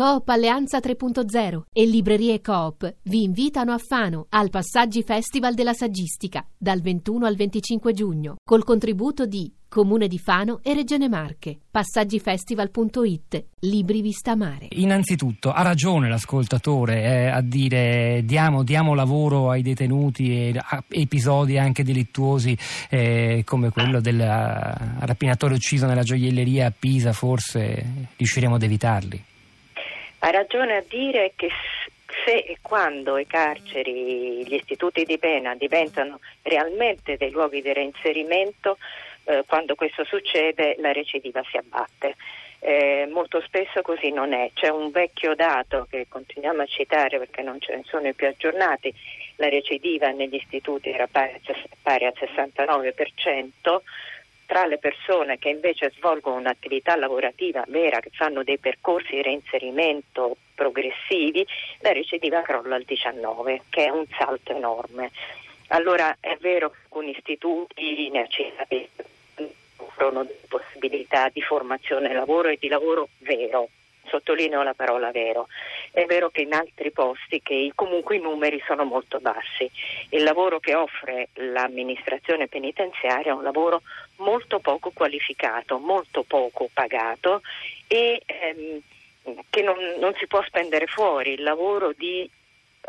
Coop 0.00 0.30
Alleanza 0.30 0.78
3.0 0.78 1.64
e 1.70 1.84
Librerie 1.84 2.40
Coop 2.40 2.90
vi 3.02 3.22
invitano 3.22 3.72
a 3.72 3.76
Fano 3.76 4.28
al 4.30 4.48
Passaggi 4.48 5.02
Festival 5.02 5.52
della 5.52 5.74
Saggistica 5.74 6.42
dal 6.56 6.80
21 6.80 7.26
al 7.26 7.36
25 7.36 7.92
giugno 7.92 8.36
col 8.42 8.64
contributo 8.64 9.26
di 9.26 9.52
Comune 9.68 10.08
di 10.08 10.18
Fano 10.18 10.60
e 10.62 10.72
Regione 10.72 11.06
Marche. 11.06 11.58
Passaggifestival.it 11.70 13.44
Libri 13.58 14.00
Vista 14.00 14.34
Mare. 14.34 14.68
Innanzitutto 14.70 15.52
ha 15.52 15.60
ragione 15.60 16.08
l'ascoltatore 16.08 17.02
eh, 17.02 17.26
a 17.26 17.42
dire 17.42 18.22
diamo, 18.24 18.62
diamo, 18.62 18.94
lavoro 18.94 19.50
ai 19.50 19.60
detenuti 19.60 20.32
e 20.32 20.58
a 20.58 20.82
episodi 20.88 21.58
anche 21.58 21.84
delittuosi 21.84 22.56
eh, 22.88 23.42
come 23.44 23.68
quello 23.68 24.00
del 24.00 24.18
rapinatore 24.18 25.52
ucciso 25.52 25.84
nella 25.84 26.04
gioielleria 26.04 26.68
a 26.68 26.72
Pisa 26.76 27.12
forse 27.12 28.08
riusciremo 28.16 28.54
ad 28.54 28.62
evitarli. 28.62 29.24
Ha 30.20 30.30
ragione 30.30 30.76
a 30.76 30.84
dire 30.86 31.32
che 31.34 31.48
se 32.24 32.36
e 32.38 32.58
quando 32.60 33.18
i 33.18 33.26
carceri, 33.26 34.46
gli 34.46 34.54
istituti 34.54 35.04
di 35.04 35.18
pena 35.18 35.54
diventano 35.54 36.20
realmente 36.42 37.16
dei 37.16 37.30
luoghi 37.30 37.62
di 37.62 37.72
reinserimento, 37.72 38.78
eh, 39.24 39.44
quando 39.46 39.74
questo 39.74 40.04
succede 40.04 40.76
la 40.78 40.92
recidiva 40.92 41.42
si 41.50 41.56
abbatte. 41.56 42.16
Eh, 42.62 43.08
molto 43.10 43.40
spesso 43.40 43.80
così 43.80 44.10
non 44.10 44.34
è. 44.34 44.50
C'è 44.52 44.68
un 44.68 44.90
vecchio 44.90 45.34
dato 45.34 45.86
che 45.88 46.06
continuiamo 46.08 46.60
a 46.62 46.66
citare 46.66 47.18
perché 47.18 47.40
non 47.40 47.58
ce 47.58 47.76
ne 47.76 47.82
sono 47.86 48.12
più 48.12 48.26
aggiornati, 48.26 48.92
la 49.36 49.48
recidiva 49.48 50.10
negli 50.10 50.34
istituti 50.34 50.90
era 50.90 51.06
pari, 51.06 51.40
pari 51.82 52.04
al 52.04 52.14
69%, 52.18 53.80
tra 54.50 54.66
le 54.66 54.78
persone 54.78 55.38
che 55.38 55.48
invece 55.48 55.92
svolgono 55.94 56.34
un'attività 56.34 56.96
lavorativa 56.96 57.64
vera, 57.68 58.00
che 58.00 58.10
fanno 58.12 58.42
dei 58.42 58.58
percorsi 58.58 59.14
di 59.14 59.22
reinserimento 59.22 60.38
progressivi, 60.56 61.46
la 61.82 61.92
recidiva 61.92 62.42
crolla 62.42 62.74
al 62.74 62.82
19, 62.82 63.62
che 63.70 63.84
è 63.84 63.90
un 63.90 64.04
salto 64.18 64.52
enorme. 64.52 65.12
Allora 65.68 66.16
è 66.18 66.36
vero 66.40 66.70
che 66.70 66.78
alcuni 66.82 67.12
istituti 67.12 68.10
ne 68.10 68.28
offrono 69.76 70.26
possibilità 70.48 71.28
di 71.28 71.42
formazione 71.42 72.12
lavoro 72.12 72.48
e 72.48 72.56
di 72.58 72.66
lavoro 72.66 73.10
vero, 73.18 73.68
sottolineo 74.10 74.62
la 74.62 74.74
parola 74.74 75.10
vero. 75.10 75.48
È 75.90 76.04
vero 76.04 76.30
che 76.30 76.42
in 76.42 76.52
altri 76.52 76.90
posti 76.90 77.40
che 77.40 77.72
comunque 77.74 78.16
i 78.16 78.20
numeri 78.20 78.62
sono 78.66 78.84
molto 78.84 79.20
bassi. 79.20 79.70
Il 80.10 80.22
lavoro 80.22 80.60
che 80.60 80.74
offre 80.74 81.28
l'amministrazione 81.34 82.48
penitenziaria 82.48 83.32
è 83.32 83.34
un 83.34 83.42
lavoro 83.42 83.82
molto 84.16 84.58
poco 84.58 84.90
qualificato, 84.92 85.78
molto 85.78 86.24
poco 86.24 86.68
pagato 86.72 87.40
e 87.86 88.20
ehm, 88.26 88.80
che 89.48 89.62
non, 89.62 89.76
non 89.98 90.14
si 90.18 90.26
può 90.26 90.42
spendere 90.42 90.86
fuori. 90.86 91.32
Il 91.32 91.42
lavoro 91.42 91.92
di 91.96 92.28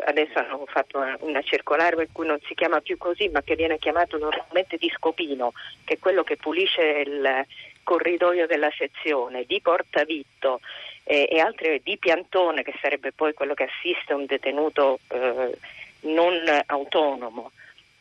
adesso 0.04 0.38
hanno 0.38 0.64
fatto 0.66 0.98
una, 0.98 1.16
una, 1.20 1.42
circolare 1.42 1.96
per 1.96 2.08
cui 2.12 2.26
non 2.26 2.38
si 2.46 2.54
chiama 2.54 2.80
più 2.80 2.96
così, 2.96 3.28
ma 3.28 3.42
che 3.42 3.54
viene 3.54 3.78
chiamato 3.78 4.16
normalmente 4.18 4.76
di 4.78 4.90
scopino, 4.96 5.52
che 5.84 5.94
è 5.94 5.98
quello 5.98 6.22
che 6.22 6.36
pulisce 6.36 6.82
il 6.82 7.46
corridoio 7.82 8.46
della 8.46 8.70
sezione, 8.76 9.44
di 9.44 9.60
portavitto 9.60 10.60
eh, 11.04 11.28
e 11.30 11.40
altre 11.40 11.80
di 11.82 11.96
piantone, 11.98 12.62
che 12.62 12.74
sarebbe 12.80 13.12
poi 13.12 13.34
quello 13.34 13.54
che 13.54 13.68
assiste 13.68 14.12
un 14.12 14.26
detenuto 14.26 15.00
eh, 15.08 15.56
non 16.00 16.40
autonomo. 16.66 17.52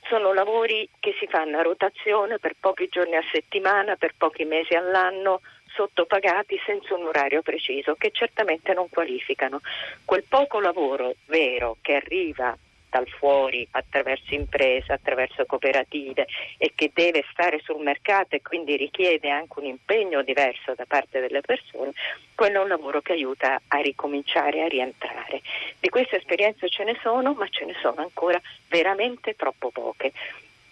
Sono 0.07 0.33
lavori 0.33 0.87
che 0.99 1.15
si 1.19 1.27
fanno 1.27 1.57
a 1.57 1.61
rotazione 1.61 2.39
per 2.39 2.55
pochi 2.59 2.87
giorni 2.89 3.15
a 3.15 3.23
settimana, 3.31 3.95
per 3.95 4.13
pochi 4.17 4.43
mesi 4.45 4.73
all'anno, 4.73 5.41
sottopagati 5.73 6.59
senza 6.65 6.95
un 6.95 7.05
orario 7.05 7.41
preciso, 7.41 7.95
che 7.95 8.11
certamente 8.11 8.73
non 8.73 8.89
qualificano. 8.89 9.61
Quel 10.03 10.23
poco 10.27 10.59
lavoro 10.59 11.15
vero 11.27 11.77
che 11.81 11.95
arriva 11.95 12.57
dal 12.91 13.07
fuori 13.07 13.65
attraverso 13.71 14.35
imprese, 14.35 14.91
attraverso 14.91 15.45
cooperative 15.45 16.27
e 16.57 16.73
che 16.75 16.91
deve 16.93 17.23
stare 17.31 17.61
sul 17.63 17.81
mercato 17.81 18.35
e 18.35 18.41
quindi 18.41 18.75
richiede 18.75 19.29
anche 19.29 19.59
un 19.59 19.65
impegno 19.65 20.21
diverso 20.21 20.75
da 20.75 20.83
parte 20.85 21.21
delle 21.21 21.39
persone, 21.39 21.93
quello 22.35 22.59
è 22.59 22.63
un 22.63 22.67
lavoro 22.67 23.01
che 23.01 23.13
aiuta 23.13 23.61
a 23.65 23.77
ricominciare, 23.77 24.63
a 24.63 24.67
rientrare. 24.67 25.41
Di 25.79 25.87
queste 25.87 26.17
esperienze 26.17 26.67
ce 26.69 26.83
ne 26.83 26.99
sono, 27.01 27.33
ma 27.33 27.47
ce 27.47 27.63
ne 27.63 27.75
sono 27.81 28.01
ancora 28.01 28.39
veramente 28.67 29.35
troppo 29.35 29.69
poche. 29.69 30.11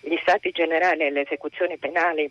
Gli 0.01 0.17
stati 0.21 0.51
generali 0.51 1.03
e 1.03 1.11
le 1.11 1.21
esecuzioni 1.21 1.77
penali 1.77 2.29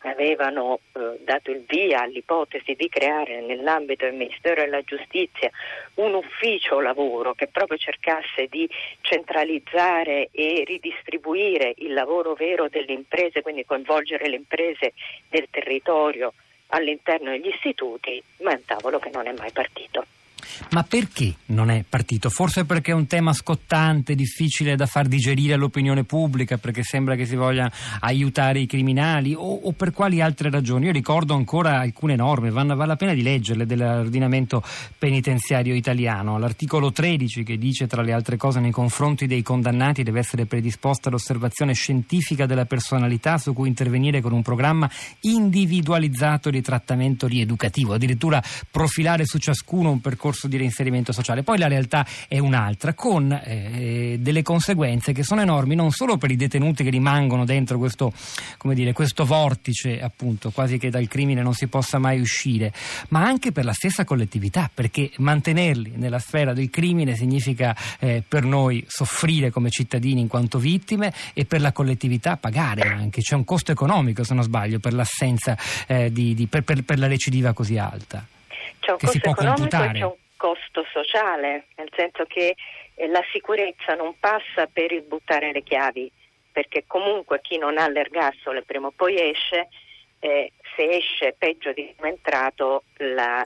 avevano 0.00 0.80
eh, 0.92 1.18
dato 1.24 1.50
il 1.50 1.64
via 1.66 2.02
all'ipotesi 2.02 2.74
di 2.74 2.88
creare 2.88 3.40
nell'ambito 3.40 4.04
del 4.04 4.14
Ministero 4.14 4.62
della 4.62 4.82
Giustizia 4.82 5.50
un 5.94 6.14
ufficio 6.14 6.80
lavoro 6.80 7.34
che 7.34 7.48
proprio 7.48 7.78
cercasse 7.78 8.46
di 8.48 8.68
centralizzare 9.00 10.28
e 10.32 10.64
ridistribuire 10.66 11.74
il 11.78 11.92
lavoro 11.92 12.34
vero 12.34 12.68
delle 12.68 12.92
imprese, 12.92 13.42
quindi 13.42 13.64
coinvolgere 13.64 14.28
le 14.28 14.36
imprese 14.36 14.92
del 15.28 15.46
territorio 15.50 16.32
all'interno 16.68 17.30
degli 17.30 17.48
istituti, 17.48 18.22
ma 18.40 18.52
è 18.52 18.54
un 18.54 18.64
tavolo 18.64 18.98
che 18.98 19.10
non 19.10 19.26
è 19.26 19.32
mai 19.32 19.52
partito. 19.52 20.04
Ma 20.70 20.82
perché 20.82 21.34
non 21.46 21.70
è 21.70 21.84
partito? 21.88 22.30
Forse 22.30 22.64
perché 22.64 22.92
è 22.92 22.94
un 22.94 23.06
tema 23.06 23.32
scottante, 23.32 24.14
difficile 24.14 24.76
da 24.76 24.86
far 24.86 25.06
digerire 25.06 25.54
all'opinione 25.54 26.04
pubblica, 26.04 26.58
perché 26.58 26.82
sembra 26.82 27.14
che 27.14 27.26
si 27.26 27.36
voglia 27.36 27.70
aiutare 28.00 28.60
i 28.60 28.66
criminali 28.66 29.34
o, 29.34 29.60
o 29.62 29.72
per 29.72 29.92
quali 29.92 30.20
altre 30.20 30.50
ragioni? 30.50 30.86
Io 30.86 30.92
ricordo 30.92 31.34
ancora 31.34 31.78
alcune 31.80 32.16
norme, 32.16 32.50
vale 32.50 32.74
la 32.74 32.96
pena 32.96 33.14
di 33.14 33.22
leggerle 33.22 33.66
dell'ordinamento 33.66 34.62
penitenziario 34.98 35.74
italiano. 35.74 36.38
L'articolo 36.38 36.92
13 36.92 37.42
che 37.42 37.58
dice 37.58 37.86
tra 37.86 38.02
le 38.02 38.12
altre 38.12 38.36
cose 38.36 38.60
nei 38.60 38.70
confronti 38.70 39.26
dei 39.26 39.42
condannati 39.42 40.02
deve 40.02 40.20
essere 40.20 40.46
predisposta 40.46 41.10
l'osservazione 41.10 41.72
scientifica 41.72 42.46
della 42.46 42.64
personalità 42.64 43.38
su 43.38 43.52
cui 43.52 43.68
intervenire 43.68 44.20
con 44.20 44.32
un 44.32 44.42
programma 44.42 44.90
individualizzato 45.20 46.50
di 46.50 46.62
trattamento 46.62 47.26
rieducativo, 47.26 47.94
addirittura 47.94 48.42
profilare 48.70 49.24
su 49.24 49.38
ciascuno 49.38 49.90
un 49.90 50.00
percorso 50.00 50.35
percorso 50.36 50.46
di 50.48 50.56
reinserimento 50.58 51.12
sociale. 51.12 51.42
Poi 51.42 51.58
la 51.58 51.66
realtà 51.66 52.06
è 52.28 52.38
un'altra, 52.38 52.92
con 52.92 53.32
eh, 53.32 54.16
delle 54.20 54.42
conseguenze 54.42 55.12
che 55.12 55.22
sono 55.22 55.40
enormi 55.40 55.74
non 55.74 55.90
solo 55.90 56.18
per 56.18 56.30
i 56.30 56.36
detenuti 56.36 56.84
che 56.84 56.90
rimangono 56.90 57.44
dentro 57.44 57.78
questo, 57.78 58.12
dire, 58.62 58.92
questo 58.92 59.24
vortice, 59.24 60.00
appunto, 60.00 60.50
quasi 60.50 60.78
che 60.78 60.90
dal 60.90 61.08
crimine 61.08 61.42
non 61.42 61.54
si 61.54 61.66
possa 61.66 61.98
mai 61.98 62.20
uscire, 62.20 62.72
ma 63.08 63.24
anche 63.24 63.50
per 63.52 63.64
la 63.64 63.72
stessa 63.72 64.04
collettività, 64.04 64.70
perché 64.72 65.10
mantenerli 65.16 65.92
nella 65.96 66.18
sfera 66.18 66.52
del 66.52 66.68
crimine 66.68 67.16
significa 67.16 67.74
eh, 67.98 68.22
per 68.26 68.44
noi 68.44 68.84
soffrire 68.86 69.50
come 69.50 69.70
cittadini 69.70 70.20
in 70.20 70.28
quanto 70.28 70.58
vittime 70.58 71.12
e 71.32 71.46
per 71.46 71.60
la 71.60 71.72
collettività 71.72 72.36
pagare 72.36 72.82
anche. 72.82 73.22
C'è 73.22 73.34
un 73.34 73.44
costo 73.44 73.72
economico, 73.72 74.22
se 74.22 74.34
non 74.34 74.42
sbaglio, 74.42 74.78
per 74.78 74.92
l'assenza 74.92 75.56
eh, 75.86 76.12
di, 76.12 76.34
di, 76.34 76.46
per, 76.46 76.62
per, 76.62 76.82
per 76.82 76.98
la 76.98 77.06
recidiva 77.06 77.52
così 77.52 77.78
alta 77.78 78.26
c'è 78.86 78.92
un 78.92 78.98
costo 78.98 79.28
economico 79.28 79.64
e 79.64 79.68
c'è 79.92 80.04
un 80.04 80.14
costo 80.46 80.86
sociale, 80.92 81.66
nel 81.74 81.88
senso 81.96 82.24
che 82.24 82.54
eh, 82.94 83.08
la 83.08 83.24
sicurezza 83.32 83.94
non 83.94 84.14
passa 84.20 84.68
per 84.72 84.92
il 84.92 85.02
buttare 85.02 85.50
le 85.50 85.64
chiavi, 85.64 86.08
perché 86.52 86.84
comunque 86.86 87.40
chi 87.40 87.58
non 87.58 87.78
ha 87.78 87.88
l'ergastolo 87.88 88.62
prima 88.62 88.86
o 88.86 88.92
poi 88.94 89.30
esce, 89.30 89.66
eh, 90.20 90.52
se 90.76 90.88
esce 90.88 91.34
peggio 91.36 91.72
di 91.72 91.92
come 91.96 92.10
è 92.10 92.12
entrato 92.12 92.84
la, 92.98 93.44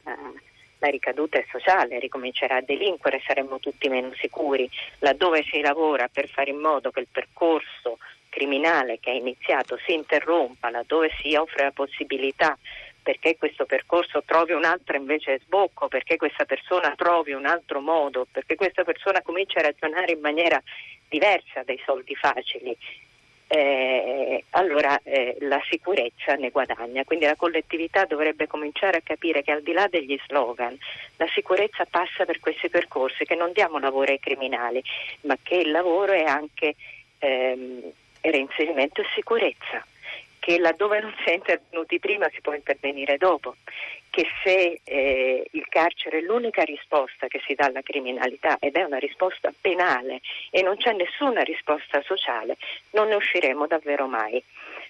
la 0.79 0.89
ricaduta 0.89 1.39
è 1.39 1.47
sociale, 1.51 1.99
ricomincerà 1.99 2.57
a 2.57 2.61
delinquere, 2.61 3.23
saremmo 3.25 3.59
tutti 3.61 3.89
meno 3.89 4.13
sicuri. 4.21 4.69
Laddove 4.99 5.43
si 5.45 5.63
lavora 5.63 6.07
per 6.09 6.29
fare 6.29 6.51
in 6.51 6.59
modo 6.59 6.91
che 6.91 7.01
il 7.01 7.09
percorso 7.11 7.97
criminale 8.29 9.01
che 9.01 9.11
è 9.11 9.15
iniziato 9.15 9.79
si 9.87 9.95
interrompa, 9.95 10.69
laddove 10.69 11.11
si 11.19 11.35
offre 11.35 11.65
la 11.65 11.73
possibilità 11.73 12.59
perché 13.03 13.37
questo 13.37 13.65
percorso 13.65 14.23
trovi 14.25 14.53
un 14.53 14.65
altro 14.65 14.97
invece 14.97 15.41
sbocco, 15.41 15.89
perché 15.89 16.17
questa 16.17 16.45
persona 16.45 16.95
trovi 16.97 17.33
un 17.33 17.47
altro 17.47 17.81
modo, 17.81 18.27
perché 18.31 18.55
questa 18.57 18.85
persona 18.85 19.23
comincia 19.23 19.61
a 19.61 19.63
ragionare 19.63 20.13
in 20.13 20.21
maniera 20.21 20.61
diversa 21.09 21.63
dai 21.65 21.81
soldi 21.85 22.15
facili. 22.15 22.77
Eh, 23.53 24.45
allora 24.51 25.01
eh, 25.03 25.37
la 25.41 25.61
sicurezza 25.69 26.35
ne 26.35 26.51
guadagna, 26.51 27.03
quindi 27.03 27.25
la 27.25 27.35
collettività 27.35 28.05
dovrebbe 28.05 28.47
cominciare 28.47 28.99
a 28.99 29.03
capire 29.03 29.43
che 29.43 29.51
al 29.51 29.63
di 29.63 29.73
là 29.73 29.89
degli 29.89 30.17
slogan 30.27 30.79
la 31.17 31.27
sicurezza 31.35 31.85
passa 31.85 32.25
per 32.25 32.39
questi 32.39 32.69
percorsi, 32.69 33.25
che 33.25 33.35
non 33.35 33.51
diamo 33.53 33.81
lavoro 33.81 34.13
ai 34.13 34.21
criminali, 34.21 34.81
ma 35.23 35.37
che 35.43 35.57
il 35.57 35.73
lavoro 35.73 36.13
è 36.13 36.23
anche 36.23 36.77
ehm, 37.19 37.91
reinserimento 38.21 39.01
e 39.01 39.07
sicurezza 39.15 39.85
che 40.41 40.59
laddove 40.59 41.01
non 41.01 41.15
si 41.23 41.31
è 41.31 41.35
intervenuti 41.35 42.01
prima 42.01 42.29
si 42.33 42.41
può 42.41 42.55
intervenire 42.55 43.17
dopo, 43.19 43.55
che 44.11 44.27
se 44.43 44.81
eh, 44.83 45.47
il 45.53 45.67
carcere 45.69 46.19
è 46.19 46.23
l'unica 46.23 46.63
risposta 46.63 47.29
che 47.29 47.41
si 47.47 47.55
dà 47.55 47.67
alla 47.67 47.83
criminalità 47.83 48.57
ed 48.59 48.75
è 48.75 48.83
una 48.83 48.99
risposta 48.99 49.53
penale 49.61 50.21
e 50.51 50.63
non 50.63 50.77
c'è 50.77 50.93
nessuna 50.93 51.43
risposta 51.43 52.03
sociale, 52.03 52.57
non 52.91 53.09
ne 53.09 53.15
usciremo 53.15 53.67
davvero 53.69 54.09
mai. 54.09 54.43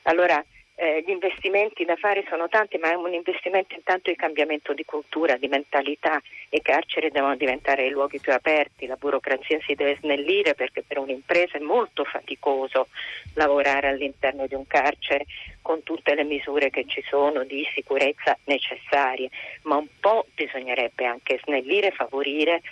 Allora 0.04 0.42
eh, 0.80 1.04
gli 1.06 1.10
investimenti 1.10 1.84
da 1.84 1.94
fare 1.96 2.24
sono 2.26 2.48
tanti, 2.48 2.78
ma 2.78 2.90
è 2.90 2.94
un 2.94 3.12
investimento 3.12 3.74
intanto 3.74 4.08
di 4.08 4.16
cambiamento 4.16 4.72
di 4.72 4.86
cultura, 4.86 5.36
di 5.36 5.46
mentalità. 5.46 6.18
I 6.48 6.62
carceri 6.62 7.10
devono 7.10 7.36
diventare 7.36 7.84
i 7.84 7.90
luoghi 7.90 8.18
più 8.18 8.32
aperti, 8.32 8.86
la 8.86 8.96
burocrazia 8.96 9.58
si 9.60 9.74
deve 9.74 9.98
snellire 10.00 10.54
perché 10.54 10.82
per 10.82 10.96
un'impresa 10.96 11.58
è 11.58 11.60
molto 11.60 12.04
faticoso 12.04 12.88
lavorare 13.34 13.88
all'interno 13.88 14.46
di 14.46 14.54
un 14.54 14.66
carcere 14.66 15.26
con 15.60 15.82
tutte 15.82 16.14
le 16.14 16.24
misure 16.24 16.70
che 16.70 16.86
ci 16.86 17.02
sono 17.06 17.44
di 17.44 17.62
sicurezza 17.74 18.38
necessarie, 18.44 19.28
ma 19.64 19.76
un 19.76 19.88
po' 20.00 20.24
bisognerebbe 20.34 21.04
anche 21.04 21.38
snellire, 21.44 21.90
favorire 21.90 22.62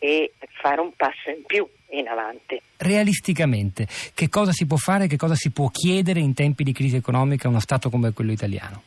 e 0.00 0.32
fare 0.60 0.80
un 0.80 0.92
passo 0.96 1.30
in 1.30 1.44
più 1.44 1.64
in 1.92 2.08
avanti. 2.08 2.60
Realisticamente, 2.76 3.86
che 4.14 4.28
cosa 4.28 4.52
si 4.52 4.66
può 4.66 4.76
fare, 4.76 5.06
che 5.06 5.16
cosa 5.16 5.34
si 5.34 5.50
può 5.50 5.68
chiedere 5.68 6.20
in 6.20 6.34
tempi 6.34 6.64
di 6.64 6.72
crisi 6.72 6.96
economica 6.96 7.46
a 7.46 7.50
uno 7.50 7.60
Stato 7.60 7.90
come 7.90 8.12
quello 8.12 8.32
italiano? 8.32 8.82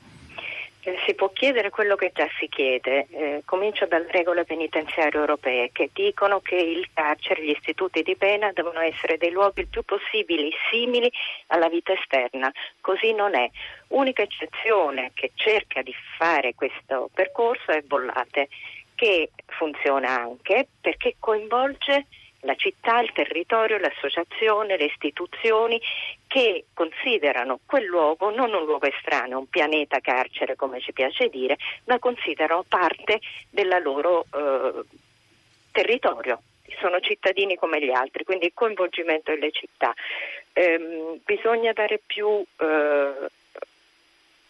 Eh, 0.88 0.98
si 1.04 1.16
può 1.16 1.31
chiedere 1.31 1.72
quello 1.72 1.96
che 1.96 2.12
già 2.13 2.28
si 2.38 2.48
chiede, 2.48 3.07
eh, 3.10 3.42
comincio 3.44 3.88
dalle 3.88 4.12
regole 4.12 4.44
penitenziarie 4.44 5.19
europee 5.19 5.72
che 5.72 5.90
dicono 5.92 6.42
che 6.42 6.57
il 6.57 6.90
carcere, 6.94 7.44
gli 7.44 7.50
istituti 7.50 8.04
di 8.04 8.16
pena 8.16 8.52
devono 8.54 8.80
essere 8.81 9.18
dei 9.18 9.31
luoghi 9.31 9.62
il 9.62 9.68
più 9.68 9.81
possibili 9.81 10.51
simili 10.69 11.12
alla 11.48 11.69
vita 11.69 11.92
esterna, 11.94 12.51
così 12.81 13.13
non 13.13 13.34
è. 13.34 13.50
Unica 13.88 14.22
eccezione 14.22 15.10
che 15.16 15.31
cerca 15.34 15.81
di 15.81 15.94
fare 16.19 16.54
questo 16.54 17.10
percorso 17.12 17.72
è 17.72 17.81
Bollate 17.81 18.48
che 18.94 19.31
funziona 19.58 20.22
anche 20.22 20.68
perché 20.80 21.16
coinvolge 21.19 22.06
la 22.46 22.56
città, 22.56 23.00
il 23.00 23.12
territorio, 23.12 23.78
l'associazione, 23.78 24.78
le 24.78 24.86
istituzioni 24.86 25.82
che 26.28 26.66
considerano 26.74 27.60
quel 27.66 27.86
luogo 27.86 28.30
non 28.30 28.54
un 28.54 28.66
luogo 28.66 28.86
estraneo, 28.86 29.40
un 29.40 29.50
pianeta 29.50 30.00
carcere 30.00 30.56
come 30.56 30.80
ci 30.80 30.94
piace 30.94 31.28
dire, 31.28 31.58
ma 31.86 32.00
considerano 32.00 32.64
parte 32.68 33.20
del 33.50 33.80
loro 33.82 34.26
eh, 34.34 34.84
territorio. 35.72 36.42
Sono 36.80 37.00
cittadini 37.00 37.56
come 37.56 37.84
gli 37.84 37.92
altri, 37.92 38.24
quindi 38.24 38.46
il 38.48 38.54
coinvolgimento 38.54 39.32
delle 39.32 39.52
città. 39.52 39.94
Eh, 40.54 41.20
bisogna 41.24 41.72
dare 41.74 42.02
più 42.06 42.44
eh, 42.58 43.30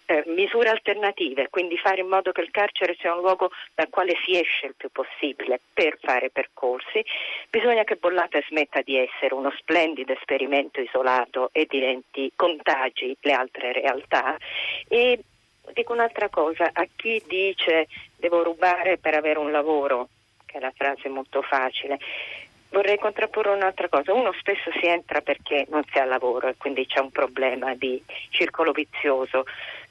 eh, 0.06 0.24
misure 0.28 0.69
alternative, 0.69 1.50
quindi 1.50 1.78
fare 1.78 2.02
in 2.02 2.07
modo 2.07 2.31
che 2.31 2.42
il 2.42 2.52
carcere 2.52 2.96
sia 3.00 3.13
un 3.13 3.22
luogo 3.22 3.52
dal 3.74 3.90
quale 3.90 4.16
si 4.24 4.40
esce 4.40 4.68
il 4.68 4.75
più 4.78 4.90
possibile 4.92 5.60
per 5.74 5.98
fare 6.02 6.30
percorsi. 6.30 7.04
Bisogna 7.50 7.84
che 7.84 7.96
Bollata 7.96 8.40
smetta 8.48 8.81
di 8.81 8.98
essere 8.98 9.34
uno 9.34 9.52
splendido 9.57 10.13
esperimento 10.13 10.80
isolato 10.80 11.50
e 11.52 11.66
diventi 11.68 12.31
contagi 12.36 13.16
le 13.22 13.34
altre 13.34 13.72
realtà. 13.72 14.38
E 14.88 15.19
dico 15.74 15.94
un'altra 15.94 16.30
cosa, 16.30 16.69
a 16.72 16.88
chi 16.96 17.22
dice 17.28 17.88
devo 18.18 18.44
rubare 18.44 18.98
per 18.98 19.16
avere 19.16 19.40
un 19.40 19.51
lavoro, 19.51 20.10
che 20.46 20.58
è 20.58 20.60
la 20.60 20.74
frase 20.75 21.10
molto 21.10 21.42
facile, 21.42 22.00
vorrei 22.69 22.98
contrapporre 22.98 23.51
un'altra 23.51 23.88
cosa. 23.88 24.13
Uno 24.13 24.34
spesso 24.34 24.69
si 24.80 24.86
entra 24.86 25.22
perché 25.22 25.66
non 25.69 25.84
si 25.90 25.98
ha 25.98 26.06
lavoro 26.06 26.48
e 26.48 26.56
quindi 26.58 26.86
c'è 26.86 27.00
un 27.00 27.12
problema 27.12 27.74
di 27.74 28.01
circolo 28.30 28.72
vizioso. 28.72 29.46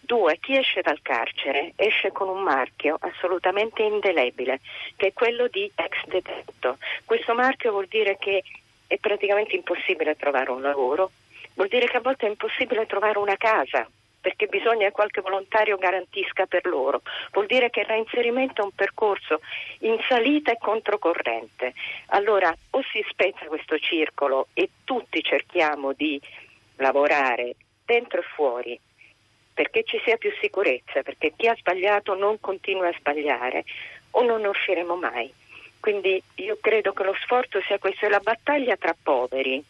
Due, 0.04 0.38
chi 0.38 0.56
esce 0.56 0.82
dal 0.82 1.00
carcere 1.00 1.72
esce 1.76 2.12
con 2.12 2.28
un 2.28 2.42
marchio 2.42 2.98
assolutamente 3.00 3.82
indelebile, 3.82 4.60
che 4.96 5.08
è 5.08 5.12
quello 5.14 5.48
di 5.48 5.70
ex 5.74 6.04
detetto. 6.06 6.76
Questo 7.06 7.34
marchio 7.34 7.70
vuol 7.70 7.86
dire 7.86 8.18
che 8.18 8.42
è 8.86 8.98
praticamente 8.98 9.56
impossibile 9.56 10.14
trovare 10.16 10.50
un 10.50 10.60
lavoro, 10.60 11.10
vuol 11.54 11.68
dire 11.68 11.86
che 11.86 11.96
a 11.96 12.00
volte 12.00 12.26
è 12.26 12.28
impossibile 12.28 12.84
trovare 12.86 13.18
una 13.18 13.36
casa 13.36 13.88
perché 14.20 14.46
bisogna 14.46 14.86
che 14.86 14.92
qualche 14.92 15.20
volontario 15.20 15.76
garantisca 15.76 16.46
per 16.46 16.64
loro. 16.64 17.02
Vuol 17.32 17.44
dire 17.44 17.68
che 17.68 17.80
il 17.80 17.86
reinserimento 17.86 18.62
è 18.62 18.64
un 18.64 18.74
percorso 18.74 19.40
in 19.80 19.98
salita 20.08 20.50
e 20.50 20.56
controcorrente. 20.58 21.74
Allora 22.06 22.54
o 22.70 22.82
si 22.90 23.04
spezza 23.10 23.44
questo 23.46 23.78
circolo 23.78 24.48
e 24.54 24.70
tutti 24.84 25.22
cerchiamo 25.22 25.92
di 25.92 26.18
lavorare 26.76 27.54
dentro 27.84 28.20
e 28.20 28.24
fuori 28.34 28.80
perché 29.54 29.84
ci 29.84 30.00
sia 30.04 30.16
più 30.16 30.32
sicurezza, 30.40 31.02
perché 31.02 31.32
chi 31.36 31.46
ha 31.46 31.56
sbagliato 31.56 32.14
non 32.14 32.40
continua 32.40 32.88
a 32.88 32.94
sbagliare 32.98 33.64
o 34.10 34.22
non 34.22 34.42
ne 34.42 34.48
usciremo 34.48 34.96
mai. 34.96 35.32
Quindi 35.80 36.20
io 36.36 36.58
credo 36.60 36.92
che 36.92 37.04
lo 37.04 37.14
sforzo 37.22 37.60
sia 37.62 37.78
questo 37.78 38.06
e 38.06 38.08
la 38.08 38.18
battaglia 38.18 38.76
tra 38.76 38.96
poveri 39.00 39.62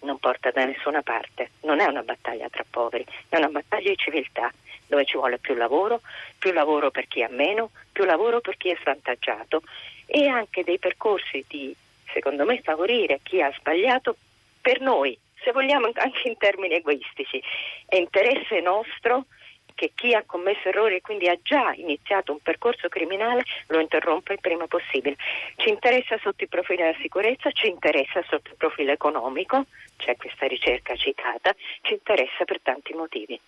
non 0.00 0.18
porta 0.18 0.50
da 0.50 0.64
nessuna 0.64 1.02
parte, 1.02 1.50
non 1.62 1.80
è 1.80 1.84
una 1.84 2.02
battaglia 2.02 2.48
tra 2.48 2.64
poveri, 2.68 3.04
è 3.28 3.36
una 3.36 3.48
battaglia 3.48 3.90
di 3.90 3.96
civiltà 3.96 4.52
dove 4.86 5.04
ci 5.04 5.16
vuole 5.16 5.38
più 5.38 5.54
lavoro, 5.54 6.00
più 6.38 6.52
lavoro 6.52 6.90
per 6.90 7.08
chi 7.08 7.22
ha 7.22 7.28
meno, 7.28 7.70
più 7.90 8.04
lavoro 8.04 8.40
per 8.40 8.56
chi 8.56 8.70
è 8.70 8.78
svantaggiato 8.80 9.62
e 10.06 10.28
anche 10.28 10.62
dei 10.62 10.78
percorsi 10.78 11.44
di, 11.48 11.74
secondo 12.12 12.44
me, 12.44 12.60
favorire 12.60 13.20
chi 13.22 13.42
ha 13.42 13.52
sbagliato 13.58 14.16
per 14.60 14.80
noi, 14.80 15.18
se 15.46 15.52
vogliamo 15.52 15.88
anche 15.94 16.28
in 16.28 16.36
termini 16.36 16.74
egoistici. 16.74 17.40
È 17.86 17.94
interesse 17.94 18.60
nostro 18.60 19.26
che 19.76 19.92
chi 19.94 20.14
ha 20.14 20.24
commesso 20.24 20.68
errori 20.68 20.96
e 20.96 21.00
quindi 21.02 21.28
ha 21.28 21.38
già 21.40 21.72
iniziato 21.76 22.32
un 22.32 22.40
percorso 22.40 22.88
criminale 22.88 23.44
lo 23.68 23.78
interrompa 23.78 24.32
il 24.32 24.40
prima 24.40 24.66
possibile. 24.66 25.16
Ci 25.56 25.68
interessa 25.68 26.18
sotto 26.18 26.42
il 26.42 26.48
profilo 26.48 26.82
della 26.82 26.96
sicurezza, 27.00 27.50
ci 27.52 27.68
interessa 27.68 28.22
sotto 28.28 28.50
il 28.50 28.56
profilo 28.56 28.90
economico, 28.90 29.66
c'è 29.98 30.16
questa 30.16 30.46
ricerca 30.46 30.96
citata, 30.96 31.54
ci 31.82 31.92
interessa 31.92 32.44
per 32.44 32.60
tanti 32.62 32.92
motivi. 32.94 33.38